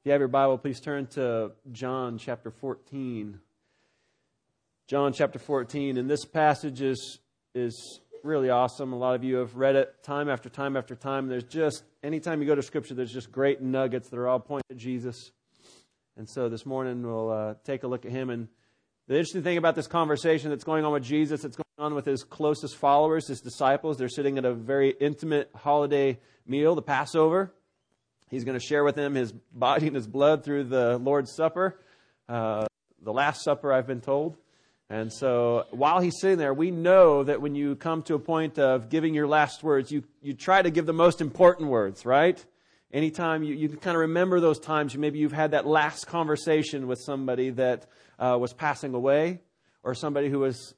[0.00, 3.38] If you have your Bible, please turn to John chapter 14.
[4.86, 5.98] John chapter 14.
[5.98, 7.18] And this passage is,
[7.54, 8.94] is really awesome.
[8.94, 11.28] A lot of you have read it time after time after time.
[11.28, 14.64] There's just, anytime you go to Scripture, there's just great nuggets that are all pointing
[14.70, 15.32] to Jesus.
[16.16, 18.30] And so this morning we'll uh, take a look at him.
[18.30, 18.48] And
[19.06, 22.06] the interesting thing about this conversation that's going on with Jesus, that's going on with
[22.06, 23.98] his closest followers, his disciples.
[23.98, 27.52] They're sitting at a very intimate holiday meal, the Passover.
[28.30, 31.80] He's going to share with them his body and his blood through the Lord's Supper,
[32.28, 32.66] uh,
[33.02, 34.36] the Last Supper, I've been told.
[34.88, 38.58] And so while he's sitting there, we know that when you come to a point
[38.58, 42.44] of giving your last words, you, you try to give the most important words, right?
[42.92, 46.88] Anytime you, you can kind of remember those times, maybe you've had that last conversation
[46.88, 47.86] with somebody that
[48.18, 49.40] uh, was passing away
[49.82, 50.74] or somebody who was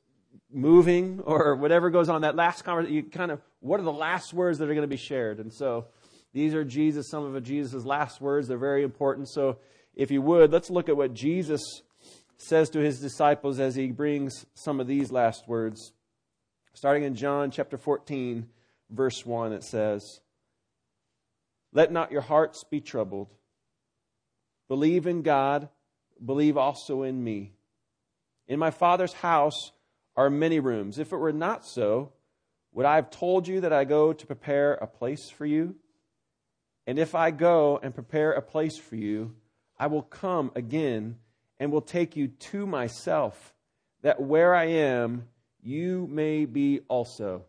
[0.50, 2.20] moving or whatever goes on.
[2.20, 4.86] That last conversation, you kind of, what are the last words that are going to
[4.86, 5.38] be shared?
[5.38, 5.86] And so
[6.32, 8.48] these are Jesus, some of Jesus' last words.
[8.48, 9.28] They're very important.
[9.28, 9.58] So
[9.94, 11.62] if you would, let's look at what Jesus
[12.38, 15.92] says to his disciples as he brings some of these last words.
[16.74, 18.48] Starting in John chapter 14,
[18.90, 20.20] verse 1, it says,
[21.72, 23.28] Let not your hearts be troubled.
[24.68, 25.68] Believe in God,
[26.24, 27.52] believe also in me.
[28.48, 29.72] In my Father's house
[30.16, 30.98] are many rooms.
[30.98, 32.12] If it were not so,
[32.72, 35.76] would I have told you that I go to prepare a place for you?
[36.86, 39.34] And if I go and prepare a place for you,
[39.78, 41.16] I will come again
[41.58, 43.54] and will take you to myself,
[44.02, 45.28] that where I am,
[45.62, 47.44] you may be also.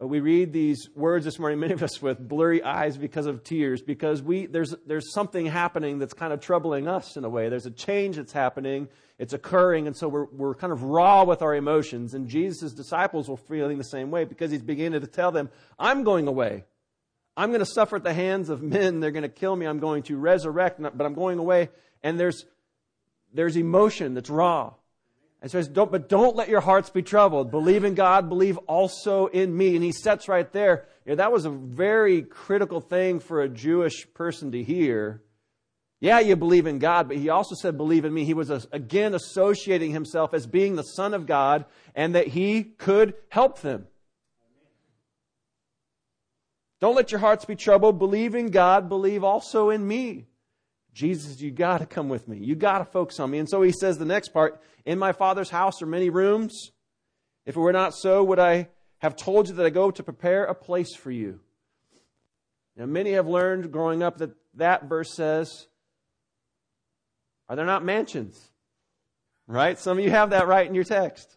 [0.00, 3.42] Uh, we read these words this morning, many of us with blurry eyes because of
[3.42, 7.48] tears, because we, there's, there's something happening that's kind of troubling us in a way.
[7.48, 11.42] There's a change that's happening, it's occurring, and so we're, we're kind of raw with
[11.42, 12.14] our emotions.
[12.14, 16.04] And Jesus' disciples were feeling the same way because he's beginning to tell them, I'm
[16.04, 16.64] going away.
[17.36, 19.00] I'm going to suffer at the hands of men.
[19.00, 19.66] They're going to kill me.
[19.66, 21.70] I'm going to resurrect, but I'm going away.
[22.02, 22.44] And there's,
[23.32, 24.74] there's emotion that's raw.
[25.42, 27.50] And says, don't, but don't let your hearts be troubled.
[27.50, 29.74] Believe in God, believe also in me.
[29.74, 30.86] And he sets right there.
[31.04, 35.22] You know, that was a very critical thing for a Jewish person to hear.
[36.00, 38.24] Yeah, you believe in God, but he also said, believe in me.
[38.24, 42.62] He was uh, again associating himself as being the Son of God and that he
[42.62, 43.86] could help them.
[46.84, 47.98] Don't let your hearts be troubled.
[47.98, 48.90] Believe in God.
[48.90, 50.26] Believe also in me.
[50.92, 52.36] Jesus, you got to come with me.
[52.36, 53.38] You got to focus on me.
[53.38, 56.72] And so he says the next part In my Father's house are many rooms.
[57.46, 58.68] If it were not so, would I
[58.98, 61.40] have told you that I go to prepare a place for you?
[62.76, 65.68] Now, many have learned growing up that that verse says,
[67.48, 68.38] Are there not mansions?
[69.46, 69.78] Right?
[69.78, 71.34] Some of you have that right in your text.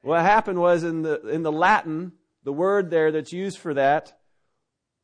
[0.00, 2.12] What happened was in the, in the Latin,
[2.44, 4.14] the word there that's used for that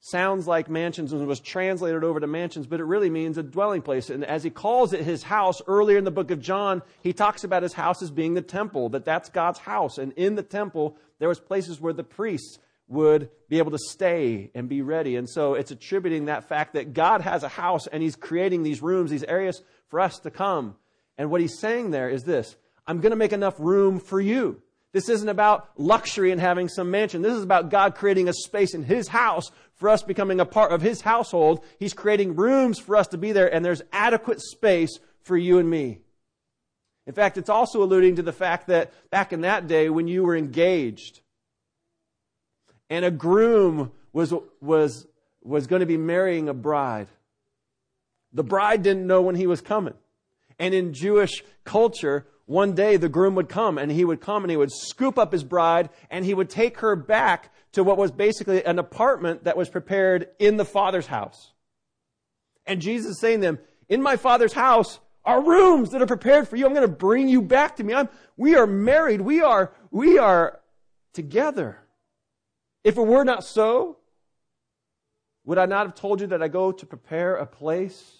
[0.00, 3.82] sounds like mansions and was translated over to mansions, but it really means a dwelling
[3.82, 4.08] place.
[4.08, 7.44] And as he calls it his house earlier in the book of John, he talks
[7.44, 9.98] about his house as being the temple, that that's God's house.
[9.98, 12.58] And in the temple, there was places where the priests
[12.88, 15.16] would be able to stay and be ready.
[15.16, 18.82] And so it's attributing that fact that God has a house and he's creating these
[18.82, 20.76] rooms, these areas for us to come.
[21.18, 22.56] And what he's saying there is this,
[22.86, 24.62] I'm going to make enough room for you.
[24.92, 27.22] This isn't about luxury and having some mansion.
[27.22, 30.72] This is about God creating a space in His house for us becoming a part
[30.72, 31.64] of His household.
[31.78, 35.68] He's creating rooms for us to be there, and there's adequate space for you and
[35.68, 36.00] me.
[37.06, 40.22] In fact, it's also alluding to the fact that back in that day when you
[40.22, 41.22] were engaged
[42.90, 45.06] and a groom was, was,
[45.42, 47.08] was going to be marrying a bride,
[48.34, 49.94] the bride didn't know when he was coming.
[50.58, 54.50] And in Jewish culture, one day the groom would come and he would come and
[54.50, 58.10] he would scoop up his bride and he would take her back to what was
[58.10, 61.52] basically an apartment that was prepared in the father's house.
[62.66, 63.58] And Jesus is saying to them,
[63.88, 66.66] in my father's house are rooms that are prepared for you.
[66.66, 67.94] I'm going to bring you back to me.
[67.94, 69.20] I'm, we are married.
[69.20, 70.58] We are, we are
[71.12, 71.78] together.
[72.82, 73.98] If it were not so,
[75.44, 78.19] would I not have told you that I go to prepare a place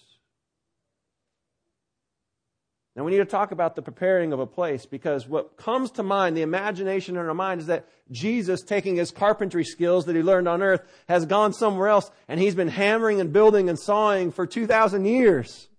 [2.95, 6.03] now, we need to talk about the preparing of a place because what comes to
[6.03, 10.21] mind, the imagination in our mind, is that Jesus, taking his carpentry skills that he
[10.21, 14.33] learned on earth, has gone somewhere else and he's been hammering and building and sawing
[14.33, 15.69] for 2,000 years.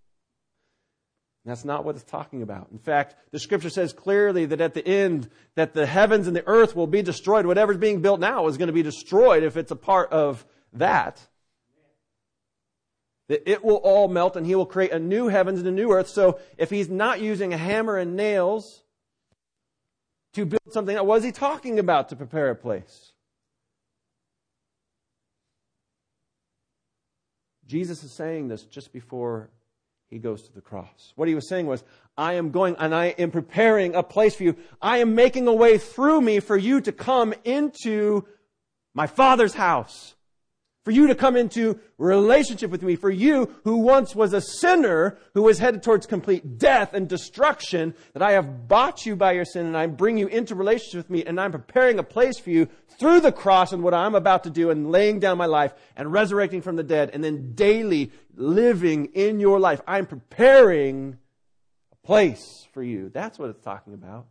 [1.44, 2.68] That's not what it's talking about.
[2.72, 6.46] In fact, the scripture says clearly that at the end, that the heavens and the
[6.46, 7.44] earth will be destroyed.
[7.44, 11.20] Whatever's being built now is going to be destroyed if it's a part of that
[13.28, 15.92] that it will all melt and he will create a new heavens and a new
[15.92, 16.08] earth.
[16.08, 18.82] So if he's not using a hammer and nails
[20.34, 23.12] to build something, what is he talking about to prepare a place?
[27.66, 29.48] Jesus is saying this just before
[30.10, 31.14] he goes to the cross.
[31.16, 31.82] What he was saying was,
[32.18, 34.56] I am going and I am preparing a place for you.
[34.82, 38.26] I am making a way through me for you to come into
[38.92, 40.14] my Father's house.
[40.84, 42.96] For you to come into relationship with me.
[42.96, 47.94] For you who once was a sinner, who was headed towards complete death and destruction,
[48.14, 51.10] that I have bought you by your sin and I bring you into relationship with
[51.10, 52.68] me and I'm preparing a place for you
[52.98, 56.12] through the cross and what I'm about to do and laying down my life and
[56.12, 59.80] resurrecting from the dead and then daily living in your life.
[59.86, 61.16] I'm preparing
[61.92, 63.08] a place for you.
[63.08, 64.26] That's what it's talking about.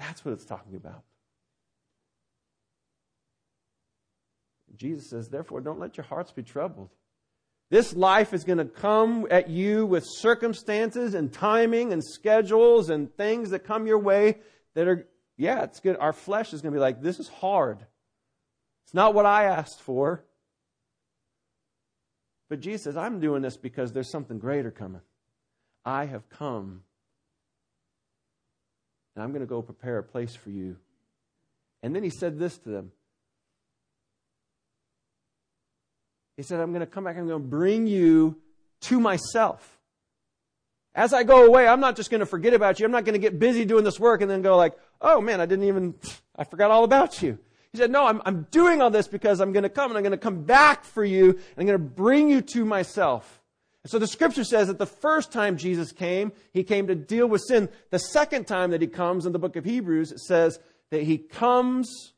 [0.00, 1.04] That's what it's talking about.
[4.76, 6.90] Jesus says, therefore, don't let your hearts be troubled.
[7.70, 13.14] This life is going to come at you with circumstances and timing and schedules and
[13.16, 14.38] things that come your way
[14.74, 15.96] that are, yeah, it's good.
[15.98, 17.84] Our flesh is going to be like, this is hard.
[18.84, 20.24] It's not what I asked for.
[22.48, 25.00] But Jesus says, I'm doing this because there's something greater coming.
[25.84, 26.82] I have come
[29.16, 30.76] and I'm going to go prepare a place for you.
[31.82, 32.92] And then he said this to them
[36.36, 38.36] He said, I'm going to come back, I'm going to bring you
[38.82, 39.78] to myself.
[40.94, 42.86] As I go away, I'm not just going to forget about you.
[42.86, 45.40] I'm not going to get busy doing this work and then go like, oh man,
[45.40, 45.94] I didn't even,
[46.36, 47.38] I forgot all about you.
[47.72, 50.02] He said, no, I'm, I'm doing all this because I'm going to come and I'm
[50.02, 53.42] going to come back for you and I'm going to bring you to myself.
[53.84, 57.26] And so the scripture says that the first time Jesus came, he came to deal
[57.26, 57.68] with sin.
[57.90, 60.58] The second time that he comes in the book of Hebrews, it says
[60.90, 62.14] that he comes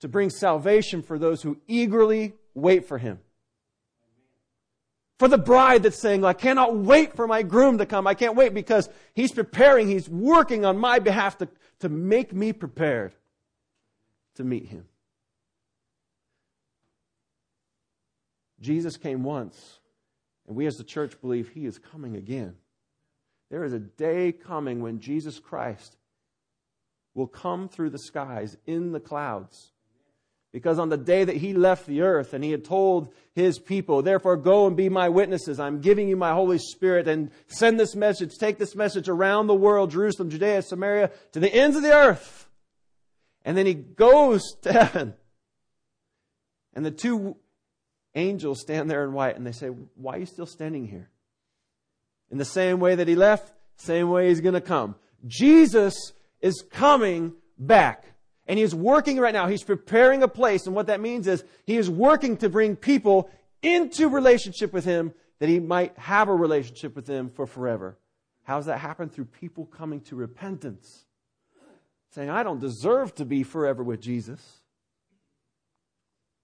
[0.00, 3.20] to bring salvation for those who eagerly wait for him.
[5.18, 8.06] For the bride that's saying, I cannot wait for my groom to come.
[8.06, 11.48] I can't wait because he's preparing, he's working on my behalf to,
[11.80, 13.14] to make me prepared
[14.34, 14.84] to meet him.
[18.60, 19.78] Jesus came once,
[20.46, 22.56] and we as the church believe he is coming again.
[23.50, 25.96] There is a day coming when Jesus Christ
[27.14, 29.72] will come through the skies in the clouds
[30.56, 34.00] because on the day that he left the earth and he had told his people,
[34.00, 35.60] therefore go and be my witnesses.
[35.60, 39.54] I'm giving you my Holy Spirit and send this message, take this message around the
[39.54, 42.48] world, Jerusalem, Judea, Samaria, to the ends of the earth.
[43.44, 45.12] And then he goes to heaven.
[46.72, 47.36] And the two
[48.14, 51.10] angels stand there in white and they say, why are you still standing here?
[52.30, 54.94] In the same way that he left, same way he's going to come.
[55.26, 58.06] Jesus is coming back.
[58.46, 59.48] And he's working right now.
[59.48, 60.66] He's preparing a place.
[60.66, 63.30] And what that means is he is working to bring people
[63.62, 67.98] into relationship with him that he might have a relationship with them for forever.
[68.44, 69.08] How does that happen?
[69.08, 71.04] Through people coming to repentance.
[72.10, 74.40] Saying, I don't deserve to be forever with Jesus.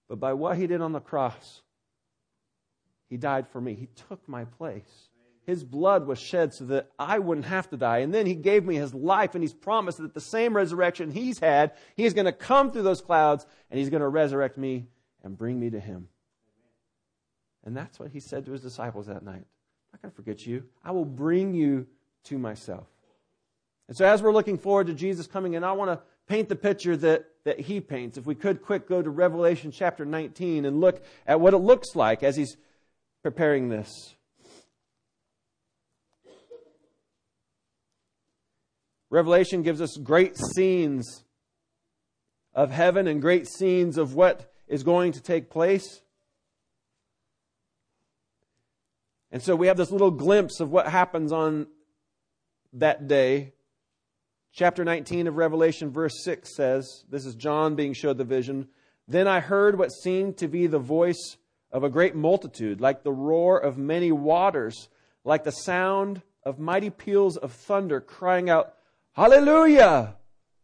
[0.09, 1.61] But by what he did on the cross,
[3.09, 3.73] he died for me.
[3.73, 5.09] He took my place.
[5.45, 7.99] His blood was shed so that I wouldn't have to die.
[7.99, 11.39] And then he gave me his life, and he's promised that the same resurrection he's
[11.39, 14.87] had, he's going to come through those clouds, and he's going to resurrect me
[15.23, 16.07] and bring me to him.
[17.65, 19.43] And that's what he said to his disciples that night.
[19.43, 20.63] I'm not going to forget you.
[20.83, 21.87] I will bring you
[22.25, 22.87] to myself.
[23.87, 26.55] And so, as we're looking forward to Jesus coming in, I want to paint the
[26.55, 28.17] picture that, that he paints.
[28.17, 31.95] If we could quick go to Revelation chapter 19 and look at what it looks
[31.95, 32.55] like as he's
[33.23, 34.15] preparing this.
[39.13, 41.23] Revelation gives us great scenes
[42.55, 46.01] of heaven and great scenes of what is going to take place.
[49.31, 51.67] And so we have this little glimpse of what happens on
[52.73, 53.53] that day.
[54.51, 58.67] Chapter 19 of Revelation, verse 6 says, This is John being showed the vision.
[59.07, 61.37] Then I heard what seemed to be the voice
[61.71, 64.89] of a great multitude, like the roar of many waters,
[65.23, 68.73] like the sound of mighty peals of thunder, crying out,
[69.13, 70.15] Hallelujah!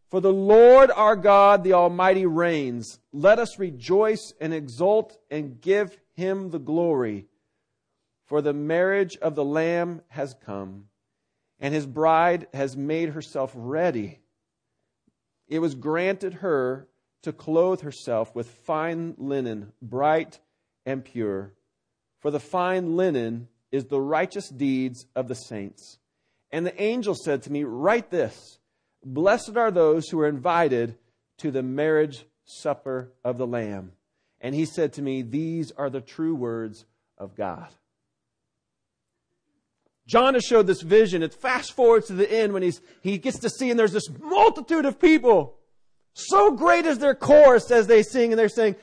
[0.09, 2.99] For the Lord our God, the Almighty, reigns.
[3.13, 7.27] Let us rejoice and exult and give him the glory.
[8.25, 10.85] For the marriage of the Lamb has come,
[11.59, 14.19] and his bride has made herself ready.
[15.47, 16.87] It was granted her
[17.21, 20.39] to clothe herself with fine linen, bright
[20.87, 21.53] and pure.
[22.19, 25.99] For the fine linen is the righteous deeds of the saints.
[26.51, 28.59] And the angel said to me, Write this
[29.03, 30.97] Blessed are those who are invited
[31.37, 33.93] to the marriage supper of the Lamb.
[34.41, 36.85] And he said to me, These are the true words
[37.17, 37.67] of God.
[40.07, 41.21] John has showed this vision.
[41.21, 44.09] It fast forwards to the end when he's, he gets to see, and there's this
[44.09, 45.55] multitude of people.
[46.13, 48.75] So great is their chorus as they sing, and they're saying,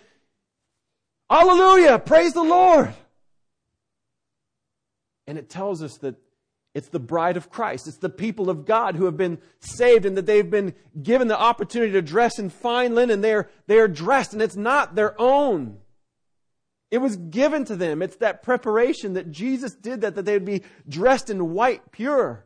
[1.29, 1.99] Hallelujah!
[1.99, 2.95] Praise the Lord!
[5.27, 6.15] And it tells us that
[6.77, 7.89] it's the bride of Christ.
[7.89, 11.41] It's the people of God who have been saved and that they've been given the
[11.41, 13.23] opportunity to dress in fine linen.
[13.23, 15.79] They're, they're dressed and it's not their own.
[16.91, 18.03] It was given to them.
[18.03, 22.45] It's that preparation that Jesus did that, that they would be dressed in white, pure.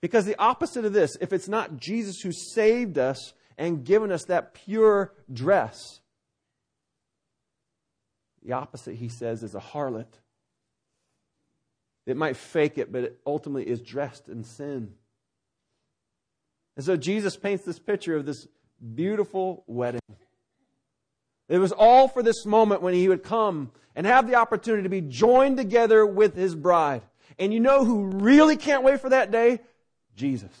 [0.00, 4.24] Because the opposite of this, if it's not Jesus who saved us and given us
[4.26, 5.98] that pure dress,
[8.44, 10.20] the opposite, he says, is a harlot.
[12.06, 14.94] It might fake it, but it ultimately is dressed in sin.
[16.76, 18.48] And so Jesus paints this picture of this
[18.94, 20.00] beautiful wedding.
[21.48, 24.88] It was all for this moment when he would come and have the opportunity to
[24.88, 27.02] be joined together with his bride.
[27.38, 29.60] And you know who really can't wait for that day?
[30.16, 30.52] Jesus.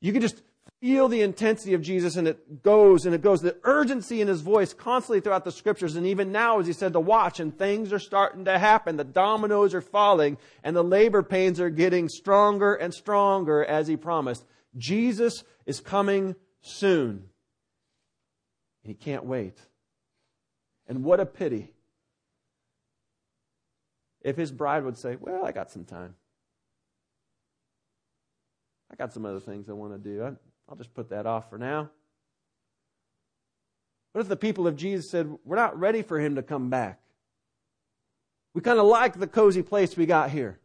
[0.00, 0.40] You can just
[0.80, 3.42] feel the intensity of Jesus and it goes and it goes.
[3.42, 5.94] The urgency in his voice constantly throughout the scriptures.
[5.94, 8.96] And even now, as he said to watch and things are starting to happen.
[8.96, 13.96] The dominoes are falling and the labor pains are getting stronger and stronger as he
[13.96, 14.44] promised.
[14.76, 17.28] Jesus is coming soon.
[18.82, 19.58] And he can't wait.
[20.86, 21.72] And what a pity
[24.22, 26.14] if his bride would say, Well, I got some time.
[28.90, 30.24] I got some other things I want to do.
[30.24, 30.32] I,
[30.70, 31.90] I'll just put that off for now.
[34.12, 37.00] What if the people of Jesus said, We're not ready for him to come back?
[38.54, 40.58] We kind of like the cozy place we got here.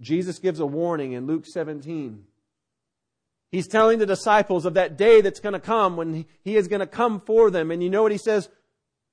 [0.00, 2.24] Jesus gives a warning in Luke 17.
[3.50, 6.80] He's telling the disciples of that day that's going to come when he is going
[6.80, 7.70] to come for them.
[7.70, 8.48] And you know what he says?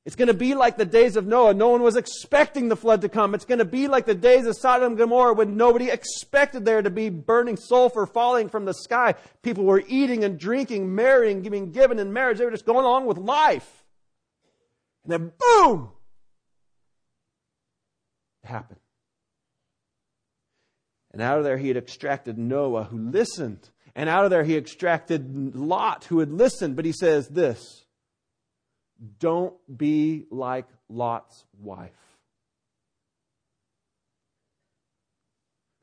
[0.05, 1.55] It's going to be like the days of Noah.
[1.55, 3.33] No one was expecting the flood to come.
[3.33, 6.83] It's going to be like the days of Sodom and Gomorrah when nobody expected there
[6.83, 9.15] to be burning sulfur falling from the sky.
[9.41, 12.37] People were eating and drinking, marrying, being given in marriage.
[12.37, 13.83] They were just going along with life.
[15.05, 15.89] And then boom!
[18.43, 18.79] It happened.
[21.13, 23.69] And out of there he had extracted Noah who listened.
[23.95, 26.75] And out of there he extracted Lot who had listened.
[26.75, 27.84] But he says this.
[29.19, 31.91] Don't be like Lot's wife.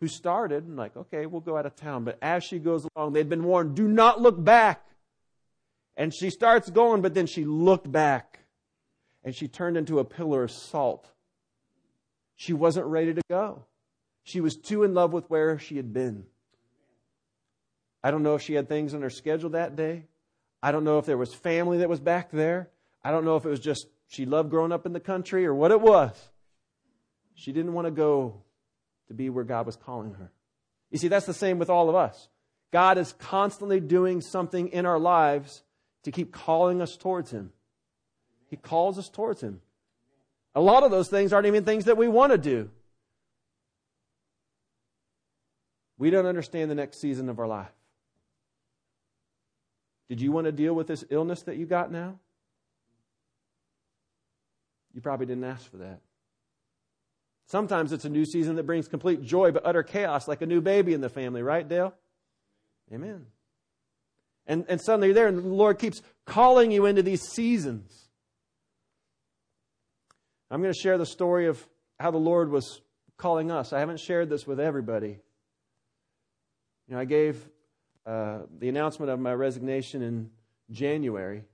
[0.00, 2.04] Who started, and like, okay, we'll go out of town.
[2.04, 4.84] But as she goes along, they'd been warned, do not look back.
[5.96, 8.40] And she starts going, but then she looked back.
[9.22, 11.08] And she turned into a pillar of salt.
[12.34, 13.64] She wasn't ready to go.
[14.24, 16.24] She was too in love with where she had been.
[18.02, 20.06] I don't know if she had things on her schedule that day.
[20.60, 22.70] I don't know if there was family that was back there.
[23.04, 25.54] I don't know if it was just she loved growing up in the country or
[25.54, 26.12] what it was.
[27.34, 28.42] She didn't want to go
[29.08, 30.30] to be where God was calling her.
[30.90, 32.28] You see, that's the same with all of us.
[32.72, 35.62] God is constantly doing something in our lives
[36.04, 37.52] to keep calling us towards Him.
[38.48, 39.60] He calls us towards Him.
[40.54, 42.70] A lot of those things aren't even things that we want to do.
[45.98, 47.72] We don't understand the next season of our life.
[50.08, 52.18] Did you want to deal with this illness that you got now?
[54.94, 56.00] You probably didn't ask for that.
[57.46, 60.60] Sometimes it's a new season that brings complete joy but utter chaos, like a new
[60.60, 61.94] baby in the family, right, Dale?
[62.92, 63.26] Amen.
[64.46, 68.08] And, and suddenly you're there, and the Lord keeps calling you into these seasons.
[70.50, 71.66] I'm going to share the story of
[71.98, 72.80] how the Lord was
[73.16, 73.72] calling us.
[73.72, 75.18] I haven't shared this with everybody.
[76.88, 77.48] You know, I gave
[78.04, 80.30] uh, the announcement of my resignation in
[80.70, 81.44] January.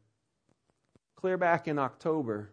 [1.17, 2.51] Clear back in October,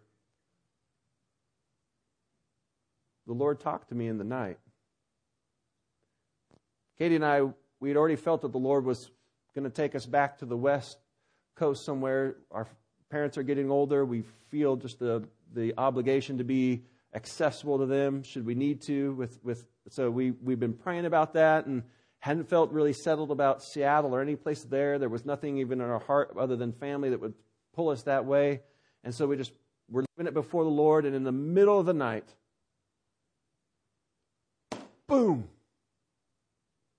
[3.26, 4.58] the Lord talked to me in the night.
[6.98, 7.42] Katie and I,
[7.80, 9.10] we had already felt that the Lord was
[9.54, 10.98] going to take us back to the west
[11.54, 12.36] coast somewhere.
[12.50, 12.66] Our
[13.10, 14.04] parents are getting older.
[14.04, 19.14] We feel just the, the obligation to be accessible to them should we need to.
[19.14, 21.82] With, with, so we, we've been praying about that and
[22.18, 24.98] hadn't felt really settled about Seattle or any place there.
[24.98, 27.34] There was nothing even in our heart other than family that would
[27.74, 28.60] pull us that way.
[29.04, 29.52] And so we just
[29.90, 31.04] were living it before the Lord.
[31.04, 32.34] And in the middle of the night,
[35.16, 35.48] boom.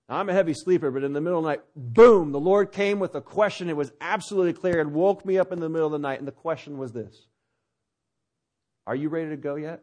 [0.08, 2.72] Now, I'm a heavy sleeper, but in the middle of the night, boom, the Lord
[2.72, 3.68] came with a question.
[3.68, 6.18] It was absolutely clear and woke me up in the middle of the night.
[6.18, 7.26] And the question was this
[8.86, 9.82] Are you ready to go yet?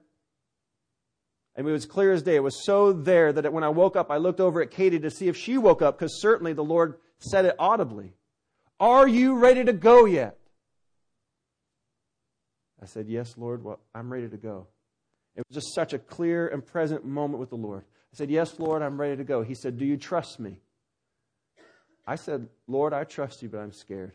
[1.55, 2.35] And it was clear as day.
[2.35, 5.11] It was so there that when I woke up, I looked over at Katie to
[5.11, 8.13] see if she woke up, because certainly the Lord said it audibly.
[8.77, 10.37] Are you ready to go yet?
[12.81, 13.63] I said, Yes, Lord.
[13.63, 14.67] Well, I'm ready to go.
[15.35, 17.85] It was just such a clear and present moment with the Lord.
[18.15, 19.41] I said, Yes, Lord, I'm ready to go.
[19.41, 20.61] He said, Do you trust me?
[22.07, 24.13] I said, Lord, I trust you, but I'm scared.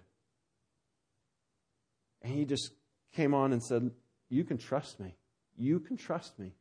[2.22, 2.72] And he just
[3.12, 3.90] came on and said,
[4.30, 5.16] You can trust me.
[5.58, 6.54] You can trust me.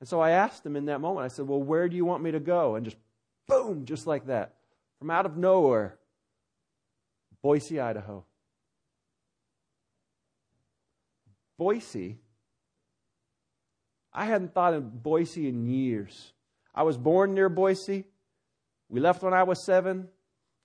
[0.00, 2.22] And so I asked him in that moment, I said, Well, where do you want
[2.22, 2.76] me to go?
[2.76, 2.96] And just
[3.46, 4.54] boom, just like that,
[4.98, 5.98] from out of nowhere,
[7.42, 8.24] Boise, Idaho.
[11.58, 12.16] Boise,
[14.10, 16.32] I hadn't thought of Boise in years.
[16.76, 18.04] I was born near Boise.
[18.88, 20.08] We left when I was seven.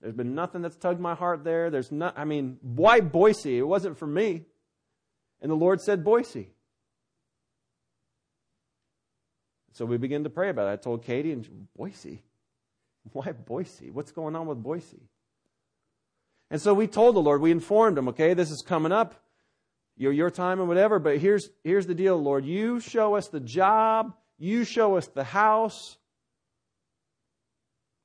[0.01, 1.70] There's been nothing that's tugged my heart there.
[1.70, 3.58] There's not, I mean, why Boise?
[3.58, 4.46] It wasn't for me.
[5.41, 6.50] And the Lord said, Boise.
[9.74, 10.74] So we began to pray about it.
[10.74, 12.22] I told Katie, and Boise?
[13.13, 13.89] Why Boise?
[13.89, 15.08] What's going on with Boise?
[16.50, 19.15] And so we told the Lord, we informed him, okay, this is coming up,
[19.96, 22.46] your, your time and whatever, but here's, here's the deal, Lord.
[22.46, 25.98] You show us the job, you show us the house,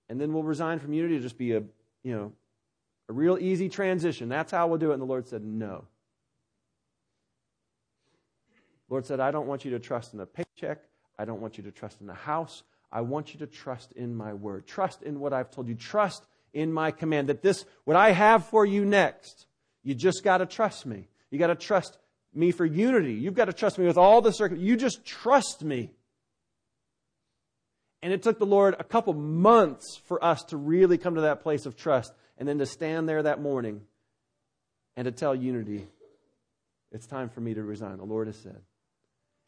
[0.09, 1.63] and then we'll resign from unity to just be a,
[2.03, 2.33] you know,
[3.09, 4.29] a real easy transition.
[4.29, 4.95] That's how we'll do it.
[4.95, 5.85] And the Lord said, no.
[8.89, 10.79] Lord said, I don't want you to trust in a paycheck.
[11.19, 12.63] I don't want you to trust in a house.
[12.93, 14.67] I want you to trust in my word.
[14.67, 15.75] Trust in what I've told you.
[15.75, 19.47] Trust in my command that this, what I have for you next,
[19.83, 21.09] you just got to trust me.
[21.31, 21.99] You got to trust
[22.33, 23.15] me for unity.
[23.15, 24.59] You've got to trust me with all the circuit.
[24.59, 25.91] You just trust me.
[28.07, 31.43] And it took the Lord a couple months for us to really come to that
[31.43, 33.81] place of trust and then to stand there that morning
[34.97, 35.89] and to tell unity,
[36.93, 37.97] it's time for me to resign.
[37.97, 38.61] The Lord has said.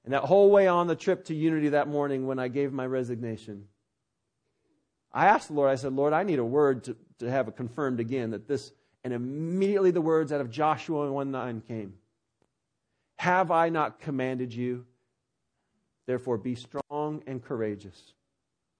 [0.04, 2.84] And that whole way on the trip to Unity that morning when I gave my
[2.84, 3.66] resignation,
[5.12, 7.56] I asked the Lord, I said, Lord, I need a word to, to have it
[7.56, 8.72] confirmed again that this,
[9.04, 11.94] and immediately the words out of Joshua 1 9 came.
[13.18, 14.84] Have I not commanded you?
[16.08, 18.14] Therefore be strong and courageous.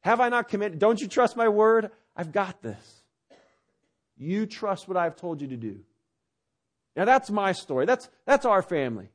[0.01, 0.79] Have I not commanded?
[0.79, 1.91] Don't you trust my word?
[2.17, 3.03] I've got this.
[4.17, 5.81] You trust what I've told you to do.
[6.97, 7.87] Now that's my story.
[7.87, 9.09] That's, that's our family.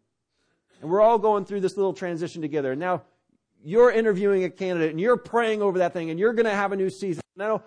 [0.82, 2.72] And we're all going through this little transition together.
[2.72, 3.04] And now
[3.63, 6.72] you're interviewing a candidate and you're praying over that thing and you're going to have
[6.72, 7.24] a new season.
[7.36, 7.63] Now,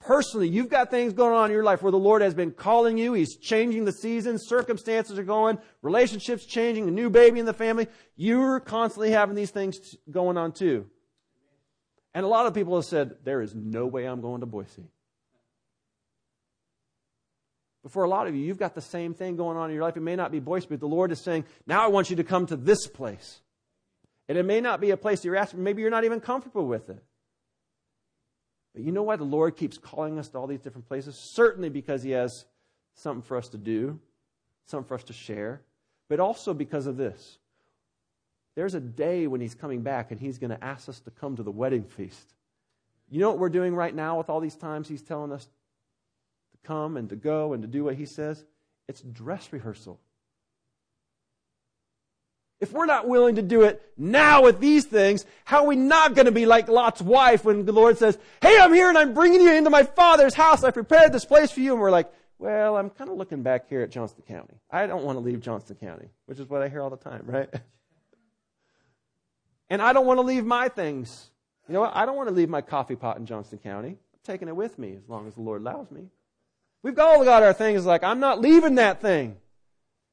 [0.00, 2.98] personally, you've got things going on in your life where the Lord has been calling
[2.98, 3.12] you.
[3.12, 4.38] He's changing the season.
[4.38, 5.58] Circumstances are going.
[5.82, 6.88] Relationships changing.
[6.88, 7.88] A new baby in the family.
[8.16, 9.78] You're constantly having these things
[10.10, 10.86] going on too.
[12.16, 14.88] And a lot of people have said, there is no way I'm going to Boise.
[17.82, 19.84] But for a lot of you, you've got the same thing going on in your
[19.84, 19.98] life.
[19.98, 22.24] It may not be Boise, but the Lord is saying, now I want you to
[22.24, 23.42] come to this place.
[24.30, 26.88] And it may not be a place you're asking, maybe you're not even comfortable with
[26.88, 27.04] it.
[28.72, 31.20] But you know why the Lord keeps calling us to all these different places?
[31.34, 32.46] Certainly because He has
[32.94, 34.00] something for us to do,
[34.64, 35.60] something for us to share,
[36.08, 37.36] but also because of this.
[38.56, 41.36] There's a day when He's coming back and He's going to ask us to come
[41.36, 42.34] to the wedding feast.
[43.08, 45.50] You know what we're doing right now with all these times He's telling us to
[46.66, 48.44] come and to go and to do what he says,
[48.88, 50.00] it's dress rehearsal.
[52.58, 56.14] If we're not willing to do it now with these things, how are we not
[56.14, 59.12] going to be like Lot's wife when the Lord says, Hey, I'm here and I'm
[59.12, 60.64] bringing you into my father's house.
[60.64, 61.72] I prepared this place for you.
[61.72, 64.54] And we're like, Well, I'm kind of looking back here at Johnston County.
[64.70, 67.24] I don't want to leave Johnston County, which is what I hear all the time,
[67.26, 67.52] right?
[69.68, 71.30] and I don't want to leave my things.
[71.68, 71.96] You know what?
[71.96, 73.88] I don't want to leave my coffee pot in Johnston County.
[73.88, 76.08] I'm taking it with me as long as the Lord allows me.
[76.82, 79.36] We've all got our things like, I'm not leaving that thing.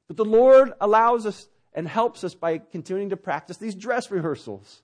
[0.07, 4.81] But the Lord allows us and helps us by continuing to practice these dress rehearsals.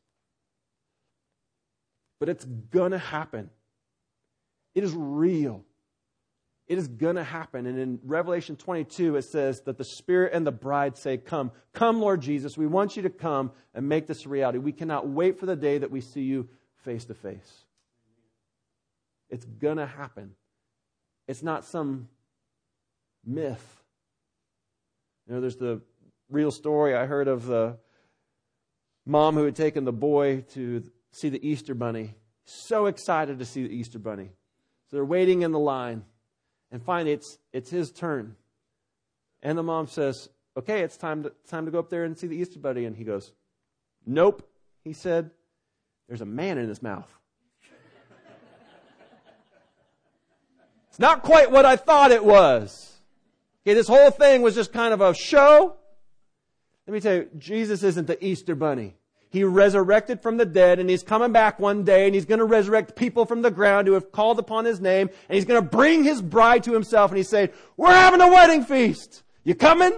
[2.20, 3.50] But it's going to happen.
[4.76, 5.64] It is real.
[6.70, 7.66] It is going to happen.
[7.66, 12.00] And in Revelation 22, it says that the Spirit and the bride say, Come, come,
[12.00, 12.58] Lord Jesus.
[12.58, 14.60] We want you to come and make this a reality.
[14.60, 16.48] We cannot wait for the day that we see you
[16.84, 17.66] face to face.
[19.32, 20.36] It's going to happen.
[21.28, 22.08] It's not some
[23.26, 23.82] myth.
[25.28, 25.82] You know, there's the
[26.30, 27.78] real story I heard of the
[29.08, 32.14] mom who had taken the boy to see the Easter bunny.
[32.46, 34.30] So excited to see the Easter bunny.
[34.90, 36.04] So they're waiting in the line.
[36.72, 38.36] And finally, it's, it's his turn.
[39.42, 42.28] And the mom says, Okay, it's time to, time to go up there and see
[42.28, 42.86] the Easter bunny.
[42.86, 43.32] And he goes,
[44.06, 44.48] Nope.
[44.84, 45.32] He said,
[46.08, 47.10] There's a man in his mouth.
[50.90, 53.00] It's not quite what I thought it was.
[53.64, 55.78] Okay, this whole thing was just kind of a show.
[56.88, 58.96] Let me tell you, Jesus isn't the Easter bunny.
[59.32, 62.46] He resurrected from the dead and he's coming back one day and he's going to
[62.46, 65.70] resurrect people from the ground who have called upon his name and he's going to
[65.70, 69.24] bring his bride to himself and he's saying, we're having a wedding feast.
[69.44, 69.94] You coming?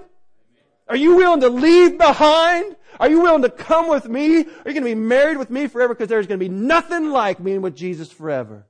[0.89, 2.76] Are you willing to leave behind?
[3.00, 4.39] Are you willing to come with me?
[4.39, 5.94] Are you going to be married with me forever?
[5.94, 8.65] Because there's going to be nothing like being with Jesus forever.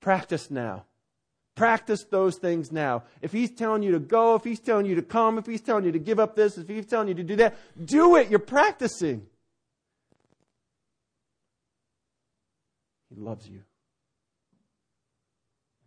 [0.00, 0.84] Practice now.
[1.54, 3.04] Practice those things now.
[3.22, 5.84] If he's telling you to go, if he's telling you to come, if he's telling
[5.84, 8.28] you to give up this, if he's telling you to do that, do it.
[8.28, 9.26] You're practicing.
[13.18, 13.60] Loves you.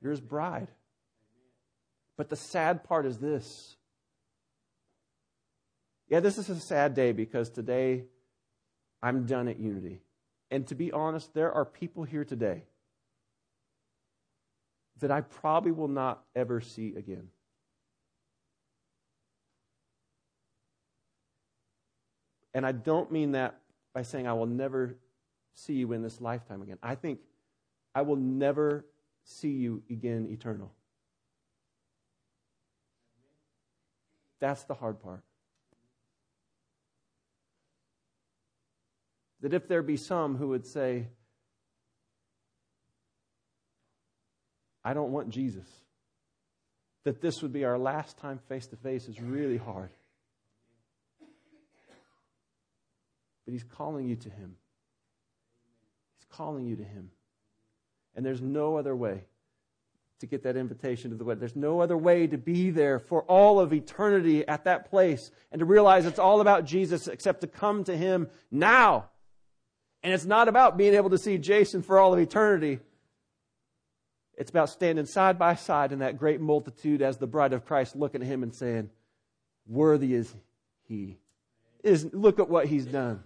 [0.01, 0.69] You're his bride.
[2.17, 3.75] But the sad part is this.
[6.09, 8.03] Yeah, this is a sad day because today
[9.01, 10.01] I'm done at Unity.
[10.49, 12.63] And to be honest, there are people here today
[14.99, 17.29] that I probably will not ever see again.
[22.53, 23.59] And I don't mean that
[23.93, 24.97] by saying I will never
[25.53, 26.77] see you in this lifetime again.
[26.81, 27.19] I think
[27.93, 28.85] I will never
[29.23, 30.71] see you again eternal.
[34.39, 35.23] That's the hard part.
[39.41, 41.07] That if there be some who would say,
[44.83, 45.67] I don't want Jesus.
[47.03, 49.89] That this would be our last time face to face is really hard.
[53.45, 54.55] But He's calling you to Him.
[56.31, 57.11] Calling you to Him.
[58.15, 59.25] And there's no other way
[60.19, 61.39] to get that invitation to the wedding.
[61.39, 65.59] There's no other way to be there for all of eternity at that place and
[65.59, 69.09] to realize it's all about Jesus except to come to Him now.
[70.03, 72.79] And it's not about being able to see Jason for all of eternity.
[74.37, 77.95] It's about standing side by side in that great multitude as the bride of Christ,
[77.95, 78.89] looking at him and saying,
[79.67, 80.33] Worthy is
[80.87, 81.17] he.
[81.83, 83.23] Is, look at what he's done.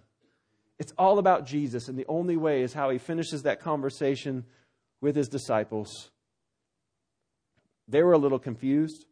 [0.77, 4.45] It's all about Jesus, and the only way is how he finishes that conversation
[5.01, 6.11] with his disciples.
[7.87, 9.05] They were a little confused.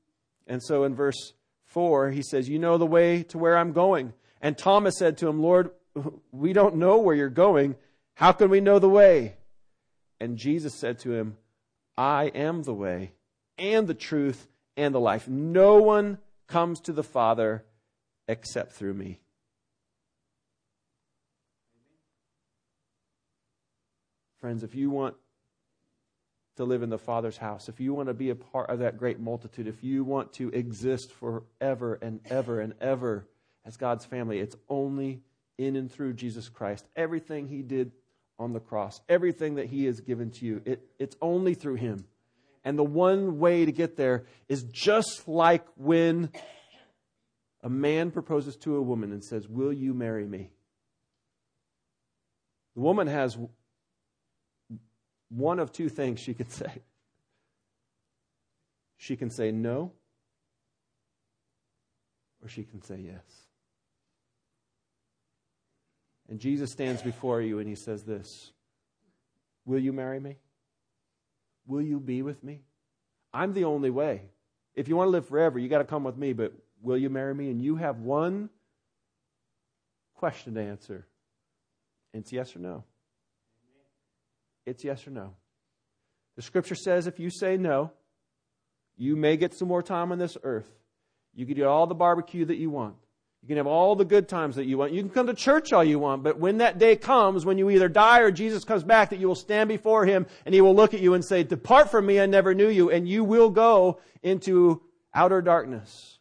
[0.48, 1.34] And so in verse
[1.66, 4.14] 4, he says, You know the way to where I'm going.
[4.42, 5.72] And Thomas said to him, Lord,
[6.32, 7.76] we don't know where you're going.
[8.16, 9.36] How can we know the way?
[10.20, 11.38] And Jesus said to him,
[11.98, 13.14] I am the way
[13.58, 15.28] and the truth and the life.
[15.28, 17.64] No one comes to the Father
[18.28, 19.20] except through me.
[24.44, 25.16] Friends, if you want
[26.58, 28.98] to live in the Father's house, if you want to be a part of that
[28.98, 33.26] great multitude, if you want to exist forever and ever and ever
[33.64, 35.22] as God's family, it's only
[35.58, 36.86] in and through Jesus Christ.
[36.94, 37.94] Everything He did
[38.38, 39.00] on the cross.
[39.08, 42.04] Everything that He has given to you, it, it's only through Him.
[42.66, 46.32] And the one way to get there is just like when
[47.62, 50.50] a man proposes to a woman and says, Will you marry me?
[52.76, 53.38] The woman has
[55.36, 56.82] one of two things she can say.
[58.98, 59.92] She can say no,
[62.42, 63.24] or she can say yes.
[66.30, 68.52] And Jesus stands before you and he says this
[69.66, 70.38] Will you marry me?
[71.66, 72.62] Will you be with me?
[73.34, 74.22] I'm the only way.
[74.76, 77.10] If you want to live forever, you got to come with me, but will you
[77.10, 77.50] marry me?
[77.50, 78.50] And you have one
[80.16, 81.06] question to answer.
[82.14, 82.84] It's yes or no.
[84.66, 85.34] It's yes or no.
[86.36, 87.92] The scripture says if you say no,
[88.98, 90.70] you may get some more time on this earth.
[91.34, 92.96] You can do all the barbecue that you want.
[93.42, 94.94] You can have all the good times that you want.
[94.94, 97.70] You can come to church all you want, but when that day comes, when you
[97.70, 100.76] either die or Jesus comes back, that you will stand before him and he will
[100.76, 102.90] look at you and say, Depart from me, I never knew you.
[102.90, 104.82] And you will go into
[105.14, 106.20] outer darkness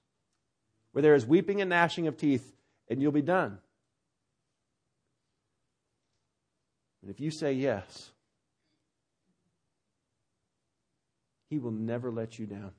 [0.93, 2.55] where there is weeping and gnashing of teeth,
[2.89, 3.59] and you'll be done.
[7.03, 8.12] And if you say yes,
[11.53, 12.71] he will never let you down.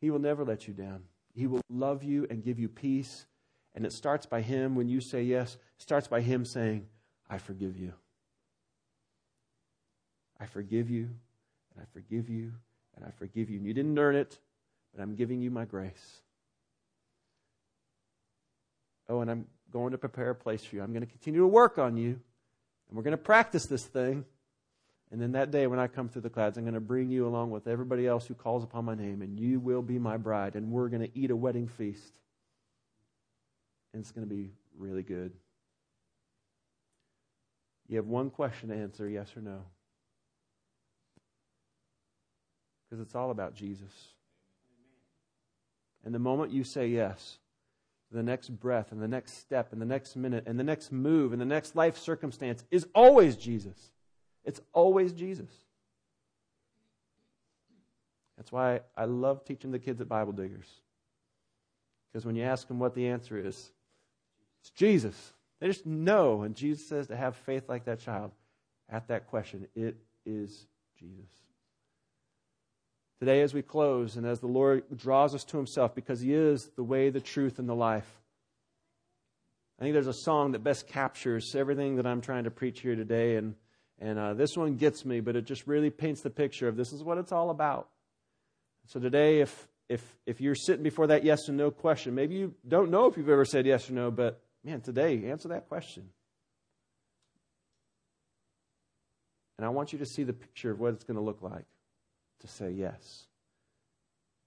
[0.00, 1.02] He will never let you down.
[1.34, 3.26] He will love you and give you peace.
[3.74, 6.86] And it starts by Him, when you say yes, starts by Him saying,
[7.28, 7.92] I forgive you.
[10.40, 11.10] I forgive you,
[11.74, 12.54] and I forgive you,
[12.96, 13.58] and I forgive you.
[13.58, 14.38] And you didn't earn it,
[14.94, 16.22] but I'm giving you my grace.
[19.06, 20.82] Oh, and I'm going to prepare a place for you.
[20.82, 22.18] I'm going to continue to work on you,
[22.88, 24.24] and we're going to practice this thing.
[25.12, 27.26] And then that day when I come through the clouds, I'm going to bring you
[27.26, 30.56] along with everybody else who calls upon my name, and you will be my bride,
[30.56, 32.14] and we're going to eat a wedding feast.
[33.92, 35.32] And it's going to be really good.
[37.88, 39.58] You have one question to answer yes or no.
[42.88, 43.92] Because it's all about Jesus.
[46.06, 47.36] And the moment you say yes,
[48.10, 51.32] the next breath and the next step and the next minute and the next move
[51.32, 53.92] and the next life circumstance is always Jesus.
[54.44, 55.50] It's always Jesus.
[58.36, 60.68] That's why I love teaching the kids at Bible Diggers.
[62.10, 63.70] Because when you ask them what the answer is,
[64.60, 65.32] it's Jesus.
[65.60, 66.42] They just know.
[66.42, 68.32] And Jesus says to have faith like that child
[68.88, 69.68] at that question.
[69.74, 70.66] It is
[70.98, 71.30] Jesus.
[73.22, 76.70] today as we close and as the Lord draws us to Himself, because He is
[76.74, 78.20] the way, the truth, and the life.
[79.78, 82.96] I think there's a song that best captures everything that I'm trying to preach here
[82.96, 83.54] today, and
[84.02, 86.92] and uh, this one gets me, but it just really paints the picture of this
[86.92, 87.88] is what it's all about.
[88.88, 92.54] So today, if if if you're sitting before that yes and no question, maybe you
[92.66, 96.08] don't know if you've ever said yes or no, but man, today answer that question.
[99.56, 101.66] And I want you to see the picture of what it's going to look like
[102.40, 103.26] to say yes.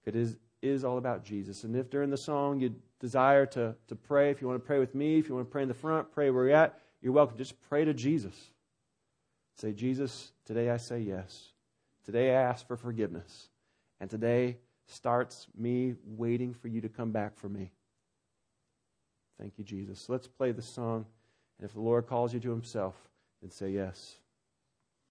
[0.03, 1.63] It is, is all about Jesus.
[1.63, 4.79] And if during the song you desire to, to pray, if you want to pray
[4.79, 7.13] with me, if you want to pray in the front, pray where you're at, you're
[7.13, 7.37] welcome.
[7.37, 8.35] Just pray to Jesus.
[9.55, 11.51] Say, Jesus, today I say yes.
[12.03, 13.49] Today I ask for forgiveness.
[13.99, 17.71] And today starts me waiting for you to come back for me.
[19.39, 20.07] Thank you, Jesus.
[20.09, 21.05] Let's play the song.
[21.57, 22.95] And if the Lord calls you to himself,
[23.41, 24.17] then say yes.